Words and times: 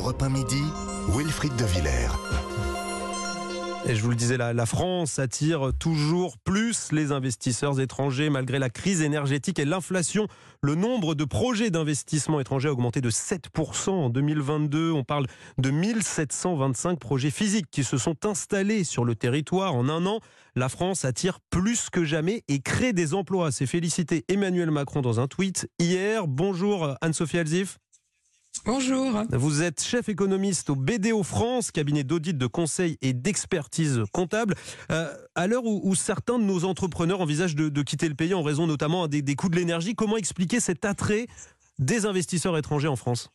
Europe 0.00 0.22
1 0.22 0.30
Midi, 0.30 0.62
Wilfried 1.14 1.54
de 1.56 1.64
Villers. 1.66 2.08
Et 3.86 3.94
je 3.94 4.02
vous 4.02 4.08
le 4.08 4.16
disais, 4.16 4.38
la, 4.38 4.54
la, 4.54 4.64
France 4.64 5.18
attire 5.18 5.72
toujours 5.78 6.38
plus 6.38 6.90
les 6.90 7.12
investisseurs 7.12 7.78
étrangers 7.80 8.30
malgré 8.30 8.58
la 8.58 8.70
crise 8.70 9.02
énergétique 9.02 9.58
et 9.58 9.66
l'inflation. 9.66 10.26
Le 10.62 10.74
nombre 10.74 11.14
de 11.14 11.24
projets 11.24 11.68
d'investissement 11.68 12.40
étrangers 12.40 12.70
a 12.70 12.72
augmenté 12.72 13.02
de 13.02 13.10
7% 13.10 13.90
en 13.90 14.08
2022. 14.08 14.90
On 14.90 15.04
parle 15.04 15.26
de 15.58 15.68
1725 15.68 16.98
projets 16.98 17.30
physiques 17.30 17.70
qui 17.70 17.84
se 17.84 17.98
sont 17.98 18.24
installés 18.24 18.84
sur 18.84 19.04
le 19.04 19.14
territoire 19.14 19.74
en 19.74 19.90
un 19.90 20.06
an. 20.06 20.20
La 20.56 20.70
France 20.70 21.04
attire 21.04 21.40
plus 21.50 21.90
que 21.90 22.06
jamais 22.06 22.42
et 22.48 22.60
crée 22.60 22.94
des 22.94 23.12
emplois. 23.12 23.52
C'est 23.52 23.66
félicité 23.66 24.24
Emmanuel 24.28 24.70
Macron 24.70 25.02
dans 25.02 25.20
un 25.20 25.26
tweet 25.26 25.68
hier. 25.78 26.26
Bonjour 26.26 26.96
Anne-Sophie 27.02 27.38
Alzif. 27.38 27.76
Bonjour. 28.66 29.22
Vous 29.32 29.62
êtes 29.62 29.82
chef 29.82 30.08
économiste 30.08 30.70
au 30.70 30.76
BDO 30.76 31.22
France, 31.22 31.70
cabinet 31.70 32.04
d'audit, 32.04 32.36
de 32.36 32.46
conseil 32.46 32.98
et 33.00 33.12
d'expertise 33.12 34.02
comptable. 34.12 34.54
Euh, 34.90 35.12
à 35.34 35.46
l'heure 35.46 35.64
où, 35.64 35.94
certains 35.94 36.38
de 36.38 36.44
nos 36.44 36.64
entrepreneurs 36.64 37.20
envisagent 37.20 37.56
de, 37.56 37.82
quitter 37.82 38.08
le 38.08 38.14
pays 38.14 38.34
en 38.34 38.42
raison 38.42 38.66
notamment 38.66 39.08
des 39.08 39.34
coûts 39.34 39.48
de 39.48 39.56
l'énergie, 39.56 39.94
comment 39.94 40.16
expliquer 40.16 40.60
cet 40.60 40.84
attrait 40.84 41.26
des 41.78 42.04
investisseurs 42.04 42.56
étrangers 42.58 42.88
en 42.88 42.96
France? 42.96 43.30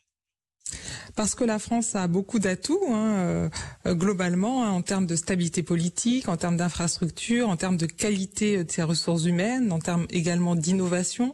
Parce 1.16 1.34
que 1.34 1.44
la 1.44 1.58
France 1.58 1.96
a 1.96 2.06
beaucoup 2.08 2.38
d'atouts 2.38 2.84
hein, 2.90 3.50
euh, 3.86 3.94
globalement 3.94 4.64
hein, 4.64 4.70
en 4.70 4.82
termes 4.82 5.06
de 5.06 5.16
stabilité 5.16 5.62
politique, 5.62 6.28
en 6.28 6.36
termes 6.36 6.58
d'infrastructure, 6.58 7.48
en 7.48 7.56
termes 7.56 7.78
de 7.78 7.86
qualité 7.86 8.62
de 8.62 8.70
ses 8.70 8.82
ressources 8.82 9.24
humaines, 9.24 9.72
en 9.72 9.78
termes 9.78 10.06
également 10.10 10.54
d'innovation. 10.54 11.32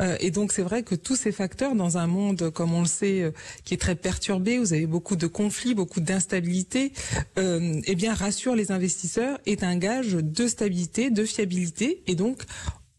Euh, 0.00 0.16
et 0.20 0.32
donc 0.32 0.52
c'est 0.52 0.62
vrai 0.62 0.82
que 0.82 0.96
tous 0.96 1.16
ces 1.16 1.32
facteurs 1.32 1.76
dans 1.76 1.96
un 1.96 2.08
monde, 2.08 2.50
comme 2.50 2.74
on 2.74 2.80
le 2.80 2.86
sait, 2.86 3.22
euh, 3.22 3.30
qui 3.64 3.74
est 3.74 3.78
très 3.78 3.94
perturbé, 3.94 4.58
vous 4.58 4.72
avez 4.72 4.86
beaucoup 4.86 5.16
de 5.16 5.28
conflits, 5.28 5.74
beaucoup 5.74 6.00
d'instabilité, 6.00 6.92
euh, 7.38 7.80
eh 7.84 7.94
bien 7.94 8.14
rassurent 8.14 8.56
les 8.56 8.72
investisseurs, 8.72 9.38
est 9.46 9.62
un 9.62 9.76
gage 9.76 10.14
de 10.14 10.48
stabilité, 10.48 11.10
de 11.10 11.24
fiabilité, 11.24 12.02
et 12.08 12.16
donc 12.16 12.42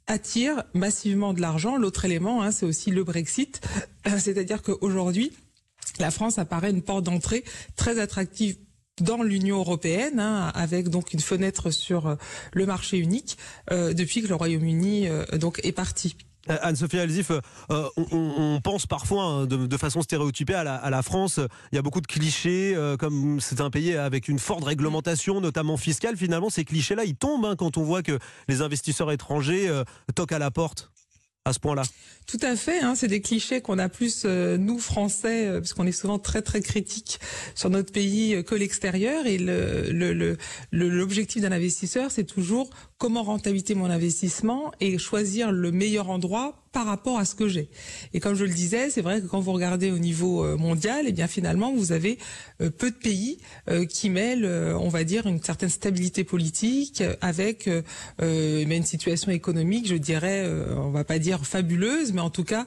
attire 0.08 0.64
massivement 0.74 1.34
de 1.34 1.42
l'argent. 1.42 1.76
L'autre 1.76 2.06
élément, 2.06 2.42
hein, 2.42 2.52
c'est 2.52 2.66
aussi 2.66 2.90
le 2.92 3.04
Brexit, 3.04 3.62
c'est-à-dire 4.18 4.62
qu'aujourd'hui 4.62 5.34
la 6.00 6.12
France 6.12 6.40
apparaît 6.40 6.72
une 6.72 6.82
porte 6.82 7.04
d'entrée 7.04 7.44
très 7.76 8.00
attractive 8.00 8.58
dans 9.00 9.24
l'Union 9.24 9.58
européenne, 9.58 10.20
hein, 10.20 10.52
avec 10.54 10.90
donc 10.90 11.14
une 11.14 11.20
fenêtre 11.20 11.72
sur 11.72 12.18
le 12.54 12.66
marché 12.66 12.98
unique 12.98 13.38
euh, 13.72 13.94
depuis 13.94 14.22
que 14.22 14.28
le 14.28 14.36
Royaume-Uni 14.36 15.08
euh, 15.08 15.26
est 15.64 15.72
parti. 15.72 16.16
Anne-Sophie 16.48 17.00
Alzif, 17.00 17.32
euh, 17.32 17.90
on, 17.98 18.60
pense 18.64 18.88
parfois 18.88 19.24
hein, 19.24 19.46
de, 19.46 19.78
façon 19.78 20.02
stéréotypée 20.02 20.56
à 20.56 20.64
la, 20.64 21.02
France. 21.04 21.40
Il 21.72 21.76
y 21.76 21.78
a 21.78 21.82
beaucoup 21.82 22.02
de 22.02 22.08
clichés, 22.08 22.74
euh, 22.76 22.98
comme 22.98 23.40
c'est 23.40 23.62
un 23.62 23.70
pays 23.70 23.96
avec 23.96 24.28
une 24.28 24.40
forte 24.40 24.64
réglementation, 24.64 25.40
notamment 25.40 25.78
fiscale. 25.78 26.18
Finalement, 26.18 26.50
ces 26.50 26.66
clichés-là, 26.66 27.04
ils 27.06 27.16
tombent 27.16 27.46
hein, 27.46 27.56
quand 27.56 27.78
on 27.78 27.84
voit 27.84 28.02
que 28.02 28.18
les 28.48 28.62
investisseurs 28.62 29.12
étrangers 29.12 29.70
euh, 29.70 29.84
toquent 30.16 30.34
à 30.34 30.40
la 30.40 30.52
porte 30.52 30.92
à 31.46 31.54
ce 31.54 31.60
point-là. 31.60 31.84
Tout 32.28 32.38
à 32.44 32.56
fait, 32.56 32.82
hein, 32.82 32.94
c'est 32.96 33.08
des 33.08 33.20
clichés 33.20 33.62
qu'on 33.62 33.80
a 33.80 33.90
plus 33.90 34.24
euh, 34.26 34.58
nous 34.58 34.78
Français, 34.78 35.48
euh, 35.48 35.60
parce 35.60 35.74
qu'on 35.74 35.88
est 35.88 35.92
souvent 35.92 36.20
très 36.20 36.44
très 36.44 36.62
critiques 36.62 37.20
sur 37.56 37.72
notre 37.72 37.92
pays 37.92 38.36
euh, 38.36 38.44
que 38.44 38.54
l'extérieur. 38.54 39.26
Et 39.26 39.40
l'objectif 39.40 39.92
le, 40.72 41.48
le, 41.48 41.50
d'un 41.50 41.56
investisseur, 41.56 42.12
c'est 42.12 42.26
toujours 42.26 42.70
comment 43.02 43.24
rentabiliser 43.24 43.74
mon 43.74 43.90
investissement 43.90 44.72
et 44.80 45.00
choisir 45.00 45.52
le 45.52 45.72
meilleur 45.72 46.12
endroit 46.12 46.62
par 46.72 46.86
rapport 46.86 47.18
à 47.18 47.26
ce 47.26 47.36
que 47.36 47.50
j'ai. 47.50 47.68
Et 48.14 48.22
comme 48.22 48.36
je 48.36 48.46
le 48.46 48.54
disais, 48.54 48.90
c'est 48.92 49.02
vrai 49.02 49.20
que 49.20 49.26
quand 49.26 49.42
vous 49.42 49.52
regardez 49.52 49.92
au 49.92 49.98
niveau 49.98 50.56
mondial, 50.58 51.06
et 51.06 51.10
eh 51.10 51.12
bien 51.12 51.28
finalement 51.28 51.74
vous 51.74 51.92
avez 51.92 52.18
peu 52.60 52.92
de 52.92 52.96
pays 52.96 53.40
qui 53.90 54.10
mêlent, 54.10 54.46
on 54.46 54.88
va 54.88 55.04
dire, 55.04 55.28
une 55.28 55.42
certaine 55.44 55.68
stabilité 55.70 56.24
politique 56.24 57.04
avec 57.20 57.70
une 58.22 58.84
situation 58.84 59.32
économique, 59.32 59.86
je 59.88 59.96
dirais, 59.96 60.48
on 60.78 60.92
va 60.92 61.04
pas 61.04 61.20
dire 61.20 61.46
fabuleuse, 61.46 62.14
mais 62.14 62.22
en 62.22 62.30
tout 62.30 62.46
cas 62.46 62.66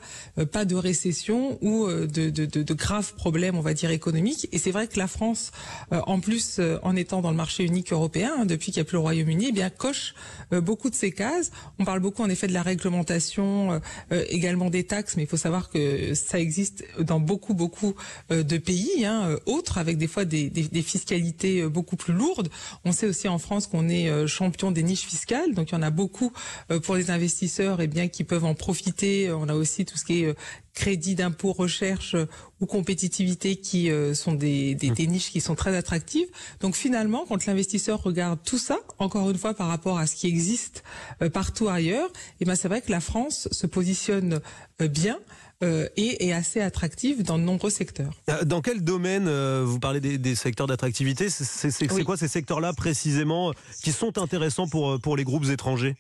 pas 0.53 0.67
de 0.67 0.75
récession 0.75 1.59
ou 1.63 1.87
de, 1.89 2.07
de, 2.07 2.45
de, 2.45 2.63
de 2.63 2.75
graves 2.75 3.15
problèmes, 3.15 3.57
on 3.57 3.63
va 3.63 3.73
dire 3.73 3.91
économiques. 3.91 4.49
Et 4.53 4.59
c'est 4.59 4.73
vrai 4.73 4.87
que 4.87 4.99
la 4.99 5.07
France, 5.07 5.51
en 5.91 6.21
plus, 6.21 6.61
en 6.83 6.95
étant 6.95 7.23
dans 7.23 7.31
le 7.31 7.37
marché 7.39 7.65
unique 7.65 7.91
européen 7.91 8.33
hein, 8.41 8.45
depuis 8.45 8.71
qu'il 8.71 8.81
n'y 8.83 8.87
a 8.87 8.89
plus 8.89 8.97
le 8.97 9.01
Royaume-Uni, 9.01 9.47
eh 9.49 9.53
bien 9.53 9.71
coche 9.71 10.15
beaucoup 10.53 10.91
de 10.91 10.95
ces 10.95 11.13
cases. 11.13 11.51
On 11.79 11.85
parle 11.85 12.01
beaucoup 12.01 12.23
en 12.23 12.29
effet 12.29 12.47
de 12.47 12.53
la 12.53 12.63
réglementation, 12.63 13.81
également 14.11 14.71
des 14.71 14.85
taxes, 14.85 15.17
mais 15.17 15.23
il 15.23 15.29
faut 15.29 15.37
savoir 15.37 15.71
que 15.71 16.15
ça 16.15 16.39
existe 16.39 16.85
dans 17.01 17.21
beaucoup 17.21 17.55
beaucoup 17.55 17.95
de 18.31 18.59
pays 18.59 19.05
hein, 19.05 19.37
autres, 19.47 19.79
avec 19.79 19.99
des 19.99 20.07
fois 20.07 20.25
des, 20.25 20.51
fiscalités 20.83 21.67
beaucoup 21.69 21.97
plus 21.97 22.13
lourdes. 22.15 22.49
On 22.85 22.93
sait 22.93 23.07
aussi 23.07 23.29
en 23.29 23.39
France 23.39 23.67
qu'on 23.67 23.89
est 23.89 24.27
champion 24.27 24.71
des 24.71 24.83
niches 24.83 25.07
fiscales, 25.07 25.55
donc 25.55 25.71
il 25.71 25.75
y 25.75 25.79
en 25.79 25.83
a 25.83 25.91
beaucoup 25.91 26.33
pour 26.83 26.97
les 26.97 27.11
investisseurs, 27.11 27.81
et 27.81 27.85
eh 27.85 27.89
bien 27.89 28.09
qui 28.09 28.25
peuvent 28.25 28.45
en 28.45 28.55
profiter. 28.55 29.31
On 29.33 29.49
a 29.49 29.55
aussi 29.55 29.85
tout 29.85 29.97
ce 29.97 30.05
qui 30.05 30.25
est 30.25 30.35
crédit 30.75 31.15
d'impôt 31.15 31.53
recherche 31.53 32.17
ou 32.61 32.67
compétitivité 32.67 33.57
qui 33.57 33.91
euh, 33.91 34.15
sont 34.15 34.33
des, 34.33 34.75
des, 34.75 34.91
des, 34.91 35.07
niches 35.07 35.31
qui 35.31 35.41
sont 35.41 35.55
très 35.55 35.75
attractives. 35.77 36.27
Donc 36.61 36.75
finalement, 36.75 37.25
quand 37.27 37.47
l'investisseur 37.47 38.03
regarde 38.03 38.41
tout 38.45 38.59
ça, 38.59 38.79
encore 38.99 39.31
une 39.31 39.39
fois 39.39 39.55
par 39.55 39.69
rapport 39.69 39.99
à 39.99 40.07
ce 40.07 40.17
qui 40.17 40.27
existe 40.27 40.83
euh, 41.23 41.31
partout 41.31 41.69
ailleurs, 41.69 42.09
et 42.09 42.11
eh 42.41 42.45
ben 42.45 42.57
c'est 42.57 42.69
vrai 42.69 42.83
que 42.83 42.91
la 42.91 43.01
France 43.01 43.49
se 43.51 43.67
positionne 43.67 44.41
euh, 44.83 44.89
bien. 44.89 45.19
Et 45.97 46.29
est 46.29 46.33
assez 46.33 46.61
attractive 46.61 47.23
dans 47.23 47.39
de 47.39 47.43
nombreux 47.45 47.71
secteurs. 47.71 48.13
Dans 48.45 48.61
quel 48.61 48.85
domaine, 48.85 49.31
vous 49.63 49.79
parlez 49.79 49.99
des, 49.99 50.19
des 50.19 50.35
secteurs 50.35 50.67
d'attractivité, 50.67 51.31
c'est 51.31 51.91
oui. 51.91 52.05
quoi 52.05 52.19
ces 52.19 52.29
secteurs-là 52.29 52.75
précisément 52.75 53.51
qui 53.83 53.91
sont 53.91 54.19
intéressants 54.19 54.69
pour, 54.69 55.01
pour 55.01 55.17
les 55.17 55.25
groupes 55.25 55.49
étrangers? 55.49 55.97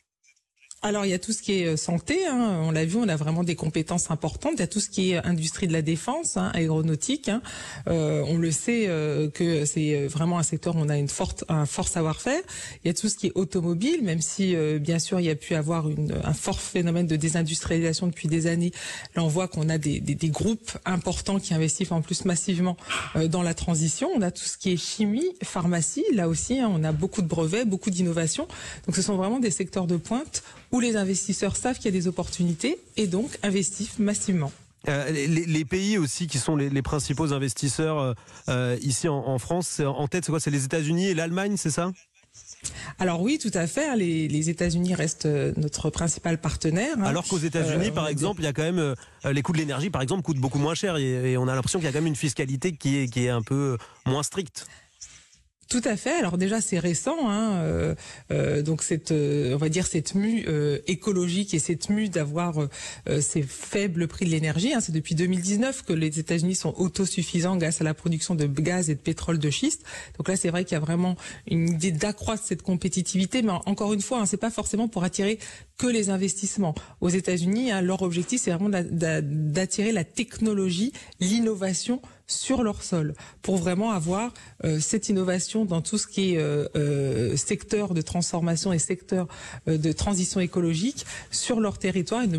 Alors 0.85 1.07
il 1.07 1.11
y 1.11 1.15
a 1.15 1.19
tout 1.19 1.33
ce 1.33 1.41
qui 1.41 1.53
est 1.53 1.79
santé, 1.79 2.27
hein. 2.27 2.61
on 2.63 2.71
l'a 2.71 2.85
vu, 2.85 2.99
on 2.99 3.09
a 3.09 3.17
vraiment 3.17 3.43
des 3.43 3.57
compétences 3.57 4.11
importantes. 4.11 4.53
Il 4.57 4.61
y 4.61 4.65
a 4.65 4.67
tout 4.67 4.81
ce 4.81 4.91
qui 4.91 5.13
est 5.13 5.25
industrie 5.25 5.67
de 5.67 5.73
la 5.73 5.81
défense, 5.81 6.37
hein, 6.37 6.51
aéronautique. 6.53 7.31
Hein. 7.31 7.41
Euh, 7.89 8.23
on 8.29 8.37
le 8.37 8.51
sait 8.51 8.85
euh, 8.89 9.31
que 9.31 9.65
c'est 9.65 10.07
vraiment 10.07 10.39
un 10.39 10.43
secteur 10.43 10.77
où 10.77 10.81
on 10.81 10.91
a 10.91 10.99
une 10.99 11.09
forte, 11.09 11.43
un 11.49 11.65
fort 11.65 11.89
savoir-faire. 11.89 12.41
Il 12.85 12.89
y 12.89 12.91
a 12.91 12.95
tout 12.95 13.09
ce 13.09 13.17
qui 13.17 13.29
est 13.29 13.33
automobile, 13.35 14.03
même 14.03 14.21
si 14.21 14.55
euh, 14.55 14.79
bien 14.79 14.99
sûr 14.99 15.21
il 15.21 15.25
y 15.25 15.31
a 15.31 15.35
pu 15.35 15.55
avoir 15.55 15.89
une, 15.89 16.21
un 16.23 16.35
fort 16.35 16.61
phénomène 16.61 17.07
de 17.07 17.17
désindustrialisation 17.17 18.07
depuis 18.09 18.29
des 18.29 18.47
années. 18.47 18.73
Là 19.17 19.25
on 19.25 19.29
voit 19.29 19.49
qu'on 19.49 19.71
a 19.71 19.79
des, 19.79 20.01
des, 20.01 20.15
des, 20.15 20.29
groupes 20.29 20.73
importants 20.85 21.41
qui 21.41 21.55
investissent 21.55 21.93
en 21.93 22.03
plus 22.03 22.27
massivement 22.27 22.77
euh, 23.17 23.27
dans 23.27 23.43
la 23.43 23.55
transition. 23.55 24.11
On 24.15 24.21
a 24.21 24.31
tout 24.31 24.45
ce 24.45 24.59
qui 24.59 24.73
est 24.73 24.77
chimie, 24.77 25.25
pharmacie. 25.43 26.05
Là 26.13 26.29
aussi 26.29 26.61
hein, 26.61 26.71
on 26.71 26.85
a 26.85 26.93
beaucoup 26.93 27.23
de 27.23 27.29
brevets, 27.29 27.67
beaucoup 27.67 27.89
d'innovations. 27.89 28.47
Donc 28.87 28.97
ce 28.97 29.01
sont 29.01 29.17
vraiment 29.17 29.41
des 29.41 29.51
secteurs 29.51 29.87
de 29.87 29.97
pointe 29.97 30.43
où 30.75 30.81
les 30.81 30.97
investisseurs 30.97 31.57
savent 31.57 31.77
qu'il 31.77 31.87
y 31.87 31.89
a 31.89 31.99
des 32.01 32.09
opportunités 32.09 32.79
et 32.97 33.07
donc 33.07 33.39
investissent 33.45 34.01
massivement. 34.01 34.53
Euh, 34.89 35.09
les, 35.11 35.27
les, 35.29 35.65
pays 35.65 35.97
aussi 35.99 36.27
qui 36.27 36.39
sont 36.39 36.57
les, 36.57 36.69
les 36.69 36.83
principaux 36.83 37.33
investisseurs 37.33 38.15
euh, 38.49 38.77
ici 38.83 39.09
en, 39.09 39.17
en, 39.17 39.39
France, 39.39 39.81
en 39.81 40.09
tête, 40.09 40.25
c'est 40.25 40.33
quoi? 40.33 40.41
C'est 40.41 40.51
les 40.51 40.65
États-Unis 40.65 41.07
et 41.07 41.15
l'Allemagne, 41.15 41.57
c'est 41.57 41.71
ça? 41.71 41.93
Alors 42.99 43.23
oui, 43.23 43.39
tout 43.39 43.51
à 43.55 43.67
fait. 43.67 43.97
Les, 43.97 44.27
les 44.27 44.51
États-Unis 44.51 44.95
restent 44.95 45.29
notre 45.57 45.91
principal 45.91 46.39
partenaire. 46.39 46.97
Alors 47.05 47.27
qu'aux 47.27 47.39
États-Unis, 47.39 47.89
euh, 47.89 47.93
par 47.93 48.09
exemple, 48.09 48.41
il 48.41 48.45
y 48.45 48.49
a 48.49 48.53
quand 48.53 48.63
même 48.63 48.79
euh, 48.79 48.95
les 49.33 49.43
coûts 49.43 49.53
de 49.53 49.59
l'énergie, 49.59 49.91
par 49.91 50.03
exemple, 50.03 50.23
coûtent 50.23 50.39
beaucoup 50.39 50.59
moins 50.59 50.75
cher 50.75 50.97
et, 50.97 51.33
et 51.33 51.37
on 51.39 51.47
a 51.47 51.55
l'impression 51.55 51.79
qu'il 51.79 51.87
y 51.87 51.89
a 51.89 51.93
quand 51.93 51.99
même 51.99 52.09
une 52.09 52.17
fiscalité 52.17 52.73
qui 52.73 52.99
est, 52.99 53.09
qui 53.09 53.25
est 53.25 53.31
un 53.31 53.43
peu 53.43 53.79
moins 54.07 54.25
stricte. 54.25 54.67
Tout 55.75 55.83
à 55.87 55.97
fait. 55.97 56.13
Alors 56.13 56.39
déjà 56.39 56.61
c'est 56.61 56.79
récent, 56.79 57.29
hein, 57.29 57.57
euh, 57.57 57.97
euh, 58.31 58.63
donc 58.63 58.85
cette, 58.85 59.11
euh, 59.11 59.55
on 59.55 59.57
va 59.57 59.69
dire 59.69 59.89
cette 59.89 60.15
mue 60.15 60.45
euh, 60.47 60.79
écologique 60.87 61.53
et 61.53 61.59
cette 61.59 61.89
mue 61.89 62.09
d'avoir 62.09 62.61
euh, 63.09 63.21
ces 63.21 63.43
faibles 63.43 64.07
prix 64.07 64.25
de 64.25 64.31
l'énergie. 64.31 64.73
Hein, 64.73 64.81
c'est 64.81 64.93
depuis 64.93 65.17
2019 65.17 65.83
que 65.83 65.93
les 65.93 66.21
États-Unis 66.21 66.55
sont 66.55 66.75
autosuffisants 66.77 67.57
grâce 67.57 67.81
à 67.81 67.85
la 67.85 67.93
production 67.93 68.37
de 68.37 68.47
gaz 68.47 68.89
et 68.89 68.95
de 68.95 69.01
pétrole 69.01 69.41
de 69.41 69.51
schiste. 69.51 69.83
Donc 70.17 70.29
là 70.29 70.37
c'est 70.37 70.49
vrai 70.49 70.65
qu'il 70.65 70.75
y 70.75 70.77
a 70.77 70.81
vraiment 70.81 71.17
une 71.51 71.71
idée 71.71 71.91
d'accroître 71.91 72.45
cette 72.45 72.63
compétitivité, 72.63 73.43
mais 73.43 73.51
encore 73.67 73.95
une 73.95 74.01
fois, 74.01 74.21
hein, 74.21 74.27
c'est 74.27 74.37
pas 74.37 74.53
forcément 74.53 74.87
pour 74.87 75.03
attirer 75.03 75.41
que 75.77 75.89
les 75.89 76.09
investissements. 76.09 76.77
Aux 77.01 77.09
États-Unis, 77.09 77.73
hein, 77.73 77.81
leur 77.81 78.03
objectif 78.03 78.43
c'est 78.43 78.53
vraiment 78.53 78.71
d'attirer 78.71 79.91
la 79.91 80.05
technologie, 80.05 80.93
l'innovation 81.19 82.01
sur 82.27 82.63
leur 82.63 82.83
sol 82.83 83.15
pour 83.43 83.57
vraiment 83.57 83.91
avoir 83.91 84.33
euh, 84.65 84.79
cette 84.81 85.09
innovation 85.09 85.65
dans 85.65 85.83
tout 85.83 85.99
ce 85.99 86.07
qui 86.07 86.35
est 86.35 86.39
euh, 86.39 86.69
euh, 86.77 87.37
secteur 87.37 87.93
de 87.93 88.01
transformation 88.01 88.73
et 88.73 88.79
secteur 88.79 89.27
euh, 89.67 89.77
de 89.77 89.91
transition 89.91 90.39
écologique 90.41 91.05
sur 91.33 91.59
leur 91.59 91.79
territoire 91.79 92.23
et 92.23 92.29
ne 92.29 92.39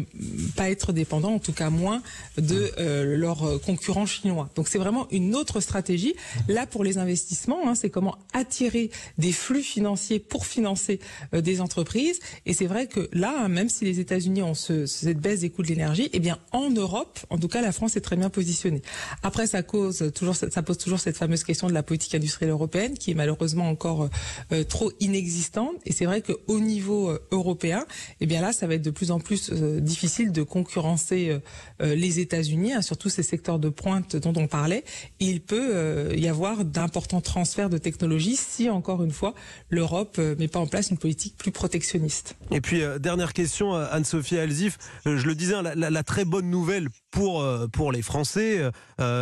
pas 0.56 0.70
être 0.70 0.94
dépendant, 0.94 1.34
en 1.34 1.40
tout 1.40 1.54
cas 1.54 1.70
moins, 1.70 2.02
de 2.38 2.72
euh, 2.78 3.18
leurs 3.18 3.60
concurrents 3.62 4.06
chinois. 4.06 4.50
Donc 4.56 4.70
c'est 4.70 4.80
vraiment 4.80 5.08
une 5.12 5.36
autre 5.36 5.60
stratégie. 5.60 6.16
Là, 6.48 6.66
pour 6.66 6.84
les 6.86 6.98
investissements, 6.98 7.68
hein, 7.68 7.76
c'est 7.76 7.90
comment 7.90 8.18
attirer 8.34 8.92
des 9.18 9.34
flux 9.34 9.62
financiers 9.62 10.20
pour 10.20 10.46
financer 10.46 11.00
des 11.34 11.60
entreprises. 11.60 12.20
Et 12.46 12.54
c'est 12.54 12.68
vrai 12.68 12.88
que 12.88 13.10
là, 13.12 13.26
là, 13.26 13.34
hein, 13.46 13.48
même 13.48 13.70
si 13.70 13.86
les 13.86 14.00
États-Unis 14.00 14.44
ont 14.44 14.54
ce, 14.54 14.86
cette 14.86 15.20
baisse 15.20 15.40
des 15.40 15.50
coûts 15.50 15.64
de 15.64 15.68
l'énergie, 15.68 16.10
eh 16.14 16.20
bien 16.20 16.38
en 16.52 16.70
Europe, 16.70 17.20
en 17.30 17.38
tout 17.38 17.48
cas, 17.48 17.62
la 17.62 17.72
France 17.72 17.96
est 17.96 18.02
très 18.02 18.16
bien 18.16 18.30
positionnée. 18.30 18.82
Après, 19.24 19.48
ça 19.48 19.64
toujours, 20.14 20.36
ça 20.36 20.64
pose 20.64 20.78
toujours 20.78 21.00
cette 21.00 21.18
fameuse 21.18 21.44
question 21.44 21.68
de 21.68 21.74
la 21.74 21.84
politique 21.84 22.16
industrielle 22.16 22.52
européenne, 22.52 22.98
qui 22.98 23.12
est 23.12 23.14
malheureusement 23.14 23.70
encore 23.70 24.10
euh, 24.52 24.64
trop 24.64 24.92
inexistante. 25.00 25.76
Et 25.86 25.94
c'est 25.94 26.06
vrai 26.06 26.22
qu'au 26.22 26.60
niveau 26.60 27.10
euh, 27.10 27.20
européen, 27.32 27.86
eh 28.22 28.26
bien 28.26 28.42
là, 28.42 28.54
ça 28.54 28.68
va 28.68 28.76
être 28.76 28.82
de 28.82 28.92
plus 28.92 29.12
en 29.12 29.20
plus 29.20 29.52
euh, 29.52 29.80
difficile 29.80 30.32
de 30.32 30.44
concurrencer 30.44 31.40
les 31.80 32.20
États-Unis, 32.20 32.74
hein, 32.74 32.82
surtout 32.82 33.10
ces 33.10 33.24
secteurs 33.24 33.60
de 33.60 33.70
pointe 33.70 34.16
dont 34.16 34.34
on 34.36 34.48
parlait. 34.48 34.84
Et 35.20 35.26
il 35.26 35.42
peut 35.42 36.16
y 36.16 36.28
avoir 36.28 36.66
d'importants 36.66 37.22
transferts 37.22 37.70
de 37.70 37.78
technologies 37.78 38.36
si, 38.36 38.70
encore 38.70 39.04
une 39.04 39.12
fois, 39.12 39.34
l'Europe 39.70 40.18
met 40.18 40.48
pas 40.48 40.60
en 40.60 40.68
place 40.68 40.90
une 40.90 40.98
politique 40.98 41.36
plus 41.38 41.52
protectionniste. 41.52 42.36
Et 42.52 42.62
puis, 42.62 42.82
dernière 43.00 43.34
question, 43.34 43.74
Anne-Sophie 43.74 44.38
Alzif. 44.38 44.78
je 45.06 45.26
le 45.26 45.36
disais, 45.36 45.56
hein, 45.56 45.64
la, 45.64 46.04
très 46.04 46.26
bonne 46.26 46.50
nouvelle 46.50 46.90
pour, 47.16 47.46
pour 47.72 47.92
les 47.94 48.02
Français, 48.02 48.62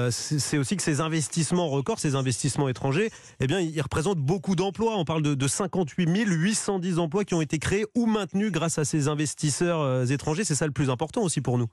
c'est 0.10 0.58
aussi 0.58 0.76
que 0.76 0.84
ces 0.84 1.00
investissements 1.00 1.70
records, 1.70 2.00
ces 2.00 2.16
investissements 2.16 2.68
étrangers, 2.68 3.12
eh 3.40 3.48
bien, 3.48 3.60
ils 3.60 3.82
représentent 3.82 4.20
beaucoup 4.20 4.56
d'emplois. 4.56 4.98
On 4.98 5.06
parle 5.06 5.22
de, 5.22 5.36
de 5.36 5.48
58 5.48 6.10
810 6.26 7.00
emplois 7.00 7.24
qui 7.24 7.34
ont 7.34 7.42
été 7.42 7.60
créés 7.60 7.86
ou 7.96 8.06
maintenus 8.06 8.52
grâce 8.52 8.78
à 8.78 8.86
ces 8.86 9.08
investisseurs 9.08 9.82
euh, 9.82 10.06
étrangers. 10.06 10.44
C'est 10.44 10.56
ça 10.56 10.66
le 10.66 10.72
plus 10.72 10.90
important 10.90 11.22
aussi 11.22 11.42
pour 11.42 11.58
nous. 11.58 11.68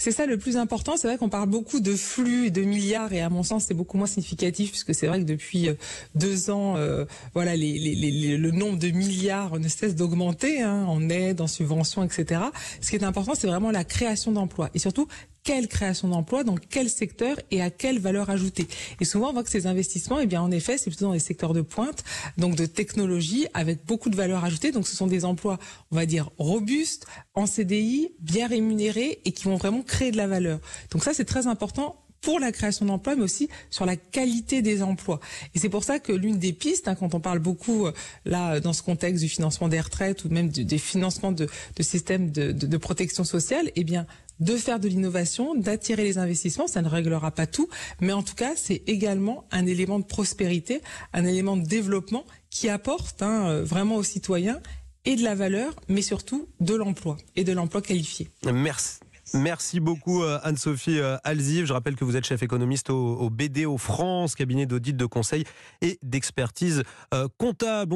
C'est 0.00 0.12
ça 0.12 0.24
le 0.24 0.38
plus 0.38 0.56
important. 0.56 0.96
C'est 0.96 1.08
vrai 1.08 1.18
qu'on 1.18 1.28
parle 1.28 1.50
beaucoup 1.50 1.78
de 1.78 1.94
flux 1.94 2.46
et 2.46 2.50
de 2.50 2.62
milliards, 2.62 3.12
et 3.12 3.20
à 3.20 3.28
mon 3.28 3.42
sens, 3.42 3.66
c'est 3.68 3.74
beaucoup 3.74 3.98
moins 3.98 4.06
significatif 4.06 4.70
puisque 4.70 4.94
c'est 4.94 5.06
vrai 5.06 5.18
que 5.18 5.26
depuis 5.26 5.68
euh, 5.68 5.74
deux 6.14 6.48
ans, 6.48 6.78
euh, 6.78 7.04
voilà, 7.34 7.54
les, 7.54 7.78
les, 7.78 8.38
le 8.38 8.50
nombre 8.50 8.78
de 8.78 8.88
milliards 8.88 9.60
ne 9.60 9.68
cesse 9.68 9.94
d'augmenter 9.94 10.62
hein, 10.62 10.86
en 10.88 11.10
aide, 11.10 11.42
en 11.42 11.46
subventions, 11.46 12.02
etc. 12.02 12.40
Ce 12.80 12.88
qui 12.88 12.96
est 12.96 13.04
important, 13.04 13.34
c'est 13.34 13.46
vraiment 13.46 13.70
la 13.70 13.84
création 13.84 14.32
d'emplois 14.32 14.70
et 14.72 14.78
surtout 14.78 15.06
quelle 15.50 15.66
création 15.66 16.06
d'emplois, 16.06 16.44
dans 16.44 16.54
quel 16.54 16.88
secteur 16.88 17.36
et 17.50 17.60
à 17.60 17.70
quelle 17.70 17.98
valeur 17.98 18.30
ajoutée. 18.30 18.68
Et 19.00 19.04
souvent, 19.04 19.30
on 19.30 19.32
voit 19.32 19.42
que 19.42 19.50
ces 19.50 19.66
investissements, 19.66 20.20
eh 20.20 20.26
bien, 20.26 20.40
en 20.40 20.52
effet, 20.52 20.78
c'est 20.78 20.90
plutôt 20.90 21.06
dans 21.06 21.12
les 21.12 21.18
secteurs 21.18 21.54
de 21.54 21.60
pointe, 21.60 22.04
donc 22.38 22.54
de 22.54 22.66
technologie, 22.66 23.48
avec 23.52 23.84
beaucoup 23.84 24.10
de 24.10 24.16
valeur 24.16 24.44
ajoutée. 24.44 24.70
Donc, 24.70 24.86
ce 24.86 24.94
sont 24.94 25.08
des 25.08 25.24
emplois, 25.24 25.58
on 25.90 25.96
va 25.96 26.06
dire, 26.06 26.30
robustes, 26.38 27.04
en 27.34 27.46
CDI, 27.46 28.10
bien 28.20 28.46
rémunérés 28.46 29.22
et 29.24 29.32
qui 29.32 29.42
vont 29.42 29.56
vraiment 29.56 29.82
créer 29.82 30.12
de 30.12 30.16
la 30.18 30.28
valeur. 30.28 30.60
Donc 30.92 31.02
ça, 31.02 31.14
c'est 31.14 31.24
très 31.24 31.48
important 31.48 31.96
pour 32.20 32.38
la 32.38 32.52
création 32.52 32.86
d'emplois, 32.86 33.16
mais 33.16 33.22
aussi 33.22 33.48
sur 33.70 33.86
la 33.86 33.96
qualité 33.96 34.62
des 34.62 34.82
emplois. 34.82 35.20
Et 35.54 35.58
c'est 35.58 35.68
pour 35.68 35.84
ça 35.84 35.98
que 35.98 36.12
l'une 36.12 36.38
des 36.38 36.52
pistes, 36.52 36.88
hein, 36.88 36.94
quand 36.94 37.14
on 37.14 37.20
parle 37.20 37.38
beaucoup 37.38 37.86
euh, 37.86 37.92
là 38.24 38.60
dans 38.60 38.72
ce 38.72 38.82
contexte 38.82 39.22
du 39.22 39.28
financement 39.28 39.68
des 39.68 39.80
retraites 39.80 40.24
ou 40.24 40.28
même 40.28 40.48
des 40.48 40.78
financements 40.78 41.32
de, 41.32 41.48
systèmes 41.80 42.30
de, 42.30 42.76
protection 42.76 43.24
sociale, 43.24 43.70
eh 43.76 43.84
bien 43.84 44.06
de 44.38 44.56
faire 44.56 44.80
de 44.80 44.88
l'innovation, 44.88 45.54
d'attirer 45.54 46.02
les 46.02 46.16
investissements, 46.16 46.66
ça 46.66 46.80
ne 46.80 46.88
réglera 46.88 47.30
pas 47.30 47.46
tout, 47.46 47.68
mais 48.00 48.12
en 48.12 48.22
tout 48.22 48.34
cas 48.34 48.52
c'est 48.56 48.82
également 48.86 49.44
un 49.50 49.66
élément 49.66 49.98
de 49.98 50.04
prospérité, 50.04 50.80
un 51.12 51.26
élément 51.26 51.58
de 51.58 51.66
développement 51.66 52.24
qui 52.48 52.70
apporte 52.70 53.22
hein, 53.22 53.48
euh, 53.48 53.64
vraiment 53.64 53.96
aux 53.96 54.02
citoyens 54.02 54.60
et 55.04 55.16
de 55.16 55.22
la 55.22 55.34
valeur, 55.34 55.74
mais 55.88 56.02
surtout 56.02 56.48
de 56.60 56.74
l'emploi 56.74 57.18
et 57.36 57.44
de 57.44 57.52
l'emploi 57.52 57.82
qualifié. 57.82 58.28
Merci. 58.44 59.00
Merci 59.32 59.78
beaucoup 59.78 60.24
euh, 60.24 60.40
Anne-Sophie 60.42 60.98
euh, 60.98 61.16
Alziv. 61.22 61.66
Je 61.66 61.72
rappelle 61.72 61.94
que 61.94 62.04
vous 62.04 62.16
êtes 62.16 62.26
chef 62.26 62.42
économiste 62.42 62.90
au, 62.90 63.30
BDO 63.30 63.78
France, 63.78 64.34
cabinet 64.34 64.66
d'audit 64.66 64.96
de 64.96 65.06
conseil 65.06 65.44
et 65.82 65.98
d'expertise 66.02 66.82
euh, 67.14 67.28
comptable. 67.38 67.88